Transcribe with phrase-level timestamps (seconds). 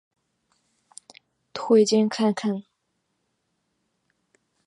[1.53, 2.63] 推薦看看。